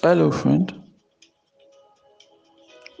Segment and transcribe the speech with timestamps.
[0.00, 0.72] Hello, friend.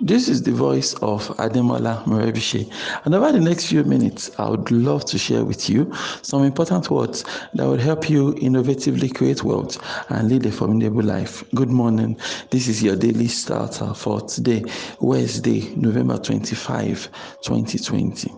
[0.00, 2.68] This is the voice of Ademola Morebise.
[3.04, 5.92] And over the next few minutes, I would love to share with you
[6.22, 7.24] some important words
[7.54, 9.78] that will help you innovatively create wealth
[10.10, 11.44] and lead a formidable life.
[11.54, 12.18] Good morning.
[12.50, 14.64] This is your daily starter for today,
[15.00, 17.10] Wednesday, November 25,
[17.44, 18.37] 2020.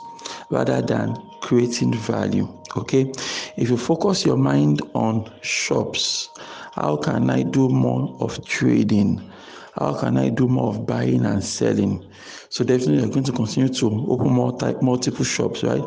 [0.48, 2.46] rather than creating value.
[2.76, 3.10] Okay,
[3.56, 6.28] if you focus your mind on shops,
[6.72, 9.30] how can I do more of trading?
[9.74, 12.06] How can I do more of buying and selling?
[12.48, 15.82] So definitely you're going to continue to open more type multiple shops, right?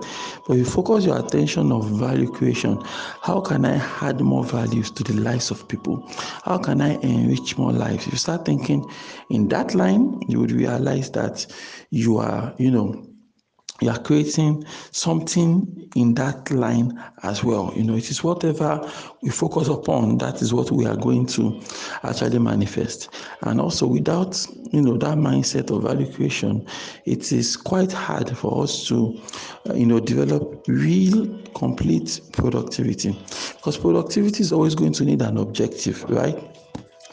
[0.47, 2.81] But you focus your attention on value creation.
[3.21, 6.03] How can I add more values to the lives of people?
[6.43, 8.07] How can I enrich more lives?
[8.07, 8.89] If you start thinking
[9.29, 11.45] in that line, you would realize that
[11.91, 13.14] you are, you know,
[13.81, 17.73] you are creating something in that line as well.
[17.75, 18.89] You know, it is whatever
[19.21, 21.61] we focus upon, that is what we are going to
[22.03, 23.09] actually manifest.
[23.41, 26.65] And also, without you know that mindset of value creation,
[27.05, 29.19] it is quite hard for us to,
[29.69, 33.17] uh, you know, develop real complete productivity
[33.55, 36.37] because productivity is always going to need an objective, right?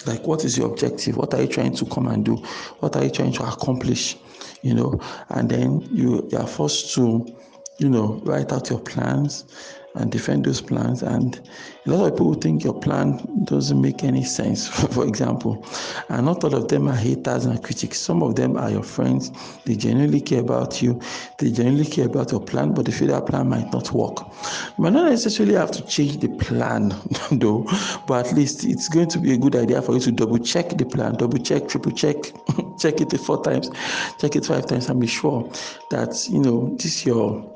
[0.06, 1.16] Like, what is your objective?
[1.16, 2.36] What are you trying to come and do?
[2.80, 4.16] What are you trying to accomplish?
[4.62, 5.00] You know,
[5.30, 7.26] and then you, you are forced to,
[7.78, 9.44] you know, write out your plans
[9.94, 11.02] and defend those plans.
[11.02, 11.40] And
[11.86, 15.64] a lot of people think your plan doesn't make any sense, for example.
[16.08, 17.98] And not all of them are haters and critics.
[17.98, 19.32] Some of them are your friends.
[19.64, 21.00] They genuinely care about you.
[21.38, 24.18] They genuinely care about your plan, but they feel that plan might not work.
[24.78, 26.94] You might not necessarily have to change the plan,
[27.32, 27.64] though,
[28.06, 30.70] but at least it's going to be a good idea for you to double check
[30.70, 32.16] the plan, double check, triple check,
[32.78, 33.70] check it four times,
[34.18, 35.50] check it five times, and be sure
[35.90, 37.51] that, you know, this your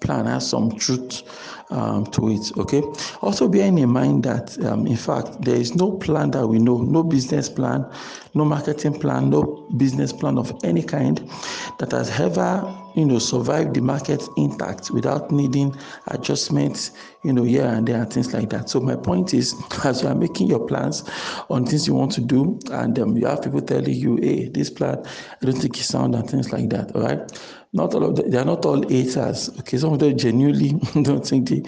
[0.00, 1.22] plan has some truth
[1.70, 2.56] um, to it.
[2.58, 2.82] Okay.
[3.22, 6.78] Also, bearing in mind that, um, in fact, there is no plan that we know,
[6.78, 7.86] no business plan,
[8.34, 11.18] no marketing plan, no business plan of any kind
[11.78, 15.74] that has ever, you know, survived the market intact without needing
[16.08, 16.90] adjustments,
[17.22, 18.68] you know, here and there and things like that.
[18.68, 21.08] So my point is, as you are making your plans
[21.48, 24.70] on things you want to do, and um, you have people telling you, "Hey, this
[24.70, 26.94] plan, I don't think it's sound," and things like that.
[26.96, 27.30] All right
[27.72, 29.48] not all of them, they are not all haters.
[29.60, 30.72] Okay, some of them genuinely
[31.02, 31.62] don't think they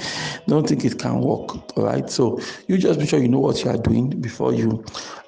[0.49, 1.77] don't think it can work.
[1.77, 4.85] All right, so you just make sure you know what you are doing before you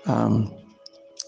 [0.07, 0.53] um,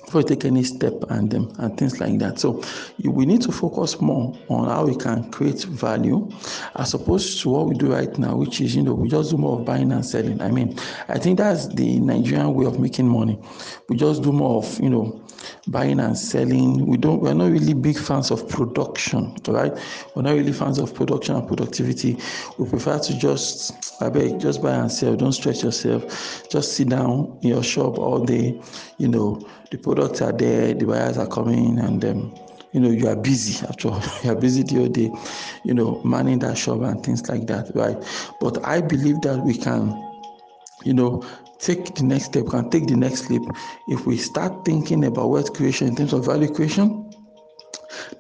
[0.07, 2.41] before you take any step and um, and things like that.
[2.41, 2.63] So
[2.97, 6.29] you, we need to focus more on how we can create value
[6.77, 9.37] as opposed to what we do right now, which is you know we just do
[9.37, 10.41] more of buying and selling.
[10.41, 10.77] I mean,
[11.09, 13.39] I think that's the Nigerian way of making money.
[13.89, 15.26] We just do more of you know
[15.69, 16.87] buying and selling.
[16.87, 19.73] We don't we're not really big fans of production, right?
[20.15, 22.19] We're not really fans of production and productivity.
[22.59, 25.17] We prefer to just I beg, just buy and sell.
[25.17, 26.49] Don't stretch yourself.
[26.51, 28.61] Just sit down in your shop all day.
[28.99, 32.35] You know, the products are there, the buyers are coming, and um,
[32.73, 35.11] you know you are busy after all you are busy the whole day
[35.65, 37.97] you know manning that shop and things like that right
[38.39, 39.89] but i believe that we can
[40.85, 41.25] you know
[41.59, 43.43] take the next step can take the next leap.
[43.89, 47.07] If we start thinking about wealth creation in terms of value creation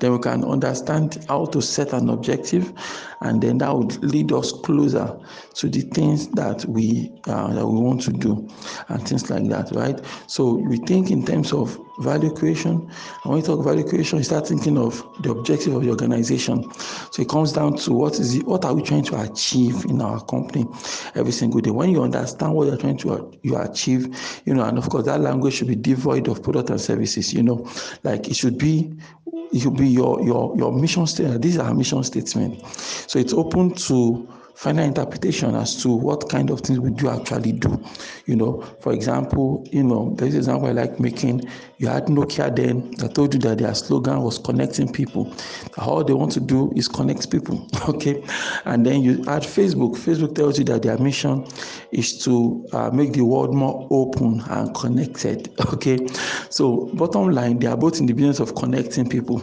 [0.01, 2.73] then we can understand how to set an objective
[3.21, 5.19] and then that would lead us closer
[5.54, 8.49] to the things that we uh, that we want to do
[8.88, 10.00] and things like that right?
[10.27, 12.72] So we think in terms of value creation.
[12.72, 12.91] And
[13.25, 16.71] when you talk value creation you start thinking of the objective of the organization.
[17.10, 20.00] So it comes down to what is it what are we trying to achieve in
[20.03, 20.66] our company
[21.15, 21.71] every single day?
[21.71, 25.21] When you understand what you're trying to you achieve you know and of course that
[25.21, 27.69] language should be devoid of product and services you know?
[28.03, 28.92] Like it should be
[29.53, 31.45] it should be your your your mission statement.
[31.45, 32.62] Is our mission statement
[33.07, 37.53] so it's open to final interpretation as to what kind of things would you actually
[37.53, 37.83] do.
[38.25, 41.43] You know, for example, you know, there's an example I like making.
[41.77, 45.31] You had Nokia then that told you that their slogan was connecting people.
[45.77, 47.69] All they want to do is connect people.
[47.87, 48.21] Okay.
[48.65, 49.97] And then you had Facebook.
[49.97, 51.47] Facebook tells you that their mission
[51.93, 55.53] is to uh, make the world more open and connected.
[55.77, 55.99] Okay.
[56.51, 59.39] So bottom line, they are both in the business of connecting people.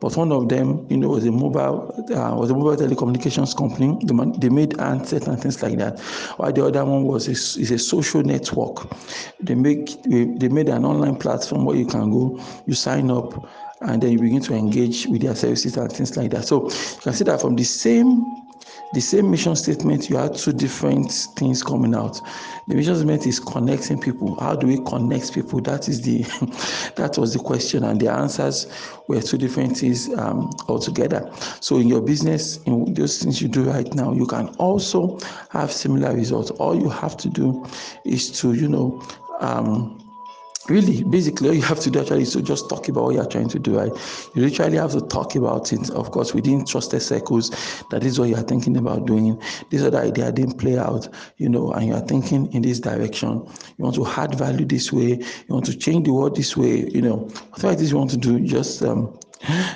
[0.00, 3.96] But one of them, you know, was a mobile uh, was a mobile telecommunications company.
[4.38, 6.00] They made handsets and things like that.
[6.38, 8.88] While the other one was a, is a social network.
[9.40, 13.46] They make they made an online platform where you can go, you sign up,
[13.82, 16.46] and then you begin to engage with their services and things like that.
[16.46, 18.45] So you can see that from the same
[18.92, 22.20] the same mission statement, you had two different things coming out.
[22.68, 24.38] The mission statement is connecting people.
[24.40, 25.60] How do we connect people?
[25.60, 26.22] That is the
[26.96, 28.66] that was the question, and the answers
[29.08, 31.30] were two different things um, altogether.
[31.60, 35.18] So in your business, in those things you do right now, you can also
[35.50, 36.50] have similar results.
[36.52, 37.66] All you have to do
[38.04, 39.02] is to you know.
[39.40, 40.05] Um,
[40.68, 41.04] really?
[41.04, 43.48] Basically all you have to do actually is to just talk about what you're trying
[43.48, 43.92] to do right?
[44.34, 47.50] You literally have to talk about it of course within trusted circles.
[47.90, 49.40] That is what you're thinking about doing.
[49.70, 51.08] This other idea didn't play out
[51.38, 53.46] you know and you're thinking in this direction.
[53.78, 55.18] You want to add value this way.
[55.18, 57.16] You want to change the world this way you know.
[57.50, 59.18] Whatever it is you want to do just um,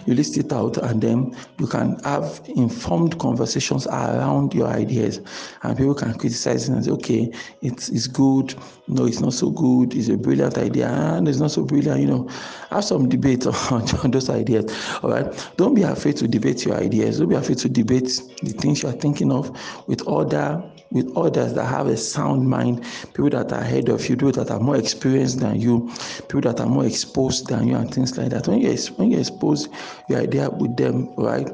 [0.07, 5.21] you list it out and then you can have informed conversations around your ideas.
[5.63, 8.55] And people can criticize and say okay it's, it's good.
[8.89, 9.95] No it's not so good.
[9.95, 10.89] It's a brilliant idea.
[10.89, 12.29] And it's not so brilliant you know.
[12.71, 13.55] Have some debate on,
[14.05, 14.73] on those ideas.
[15.03, 15.51] All right?
[15.57, 17.19] Don't be afraid to debate your ideas.
[17.19, 19.51] Don't be afraid to debate the things you're thinking of
[19.87, 22.85] with other with others that have a sound mind,
[23.15, 25.91] people that are ahead of you, people that are more experienced than you,
[26.29, 28.49] people that are more exposed than you, and things like that.
[28.49, 29.69] When you when you expose
[30.09, 31.49] your idea with them, right,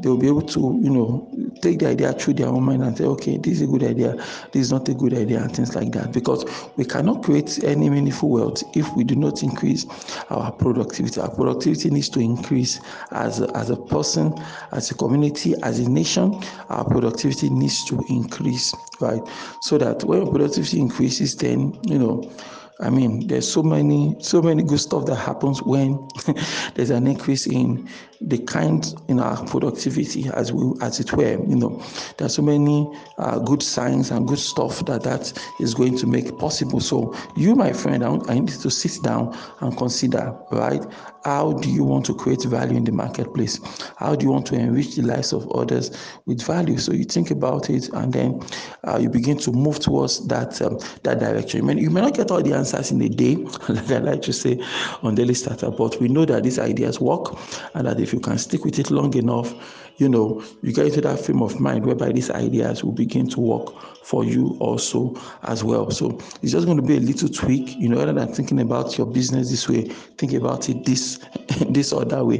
[0.00, 1.28] they'll be able to, you know,
[1.62, 4.14] take the idea through their own mind and say, okay, this is a good idea,
[4.52, 6.12] this is not a good idea, and things like that.
[6.12, 6.44] Because
[6.76, 9.86] we cannot create any meaningful wealth if we do not increase
[10.30, 11.20] our productivity.
[11.20, 12.80] Our productivity needs to increase
[13.10, 14.34] as a, as a person,
[14.72, 16.42] as a community, as a nation.
[16.68, 19.22] Our productivity needs to increase right?
[19.60, 22.30] So that when productivity increases, then you know,
[22.80, 26.08] I mean, there's so many, so many good stuff that happens when
[26.74, 27.88] there's an increase in
[28.20, 31.32] the kind in our productivity, as we, as it were.
[31.32, 31.84] You know,
[32.18, 32.88] there's so many
[33.18, 36.80] uh, good signs and good stuff that that is going to make possible.
[36.80, 40.84] So you, my friend, I, I need to sit down and consider, right?
[41.24, 43.60] How do you want to create value in the marketplace?
[43.96, 45.96] How do you want to enrich the lives of others
[46.26, 46.78] with value?
[46.78, 48.40] So you think about it, and then
[48.84, 51.60] uh, you begin to move towards that um, that direction.
[51.60, 53.34] You may, you may not get all the answers in a day,
[53.68, 54.62] like I like to say
[55.02, 57.36] on Daily Starter, but we know that these ideas work,
[57.74, 59.52] and that if you can stick with it long enough,
[59.96, 63.40] you know, you get into that frame of mind whereby these ideas will begin to
[63.40, 63.74] work
[64.04, 65.90] for you also as well.
[65.90, 68.98] So it's just going to be a little tweak, you know, rather than thinking about
[68.98, 69.84] your business this way,
[70.18, 71.18] think about it this
[71.68, 72.38] this or that way.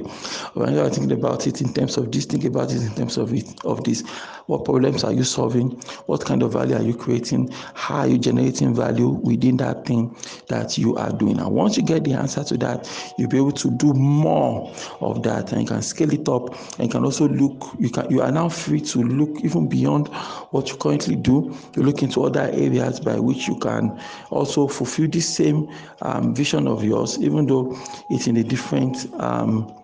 [0.54, 3.32] When you're thinking about it in terms of this, think about it in terms of
[3.32, 4.02] it of this.
[4.46, 5.70] What problems are you solving?
[6.06, 7.52] What kind of value are you creating?
[7.74, 10.16] How are you generating value within that thing
[10.48, 11.38] that you are doing?
[11.38, 15.22] And once you get the answer to that, you'll be able to do more of
[15.22, 18.22] that and you can scale it up and you can also look, you can you
[18.22, 20.08] are now free to look even beyond
[20.50, 21.56] what you currently do.
[21.76, 24.00] You look into other areas by which you can
[24.30, 25.68] also fulfill the same
[26.02, 27.76] um, vision of yours, even though
[28.10, 29.82] it's in a different um,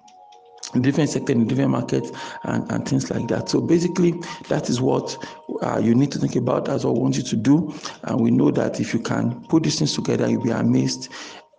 [0.82, 2.10] different sector in different markets
[2.44, 4.12] and, and things like that so basically
[4.49, 5.16] that is what
[5.62, 7.72] uh, you need to think about that's what we want you to do
[8.05, 11.10] and we know that if you can put these things together you'll be amazed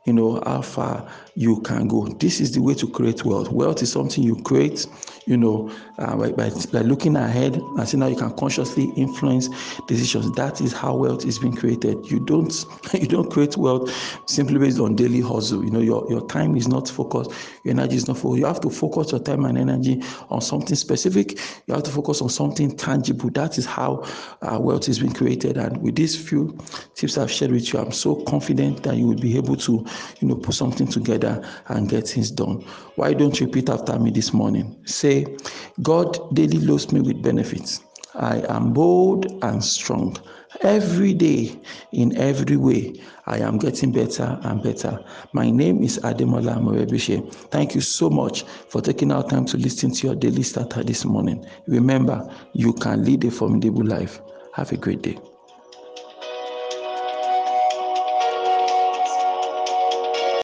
[0.06, 2.08] you know how far you can go.
[2.08, 3.52] This is the way to create wealth.
[3.52, 4.88] Wealth is something you create
[5.26, 9.50] you know uh, by, by, by, looking ahead and seeing how you can consciously influence
[9.88, 10.32] decisions.
[10.36, 12.10] That is how wealth is being created.
[12.10, 12.54] You don't
[12.94, 13.92] you don't create wealth
[14.28, 15.64] simply based on daily hustle.
[15.64, 17.32] You know your, your time is not focused.
[17.64, 20.76] Your energy is not focused you have to focus your time and energy on something
[20.76, 21.40] specific.
[21.68, 23.30] You have to focus on something tangible.
[23.32, 24.06] That is how
[24.42, 25.58] uh, wealth is being created.
[25.58, 26.58] And with these few
[26.96, 29.86] tips i've shared with you i'm so confident that you will be able to
[30.20, 32.62] you know put something together and get things done.
[32.96, 34.76] Why don't you repeat after me this morning?
[34.86, 35.38] Say
[35.82, 37.82] god daily loads me with benefits.
[38.16, 40.18] I am bold and strong.
[40.62, 41.60] Every day
[41.92, 42.94] in every way
[43.28, 45.00] i am getting better and better.
[45.34, 49.92] My name is ademola Morebise thank you so much for taking our time to listen
[49.94, 51.46] to your daily starter this morning.
[51.68, 54.22] Remember you can lead a formidable life.
[54.54, 55.18] Have a great day